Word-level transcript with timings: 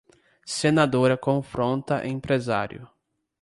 Senadora 0.47 1.15
confronta 1.19 2.01
empresário 2.07 2.89